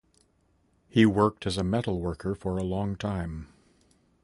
[0.89, 3.49] He worked as a metal worker for a long time.